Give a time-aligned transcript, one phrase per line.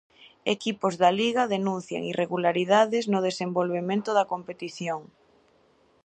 [0.55, 5.01] Equipos da liga denuncian irregularidades no desenvolvemento da competición.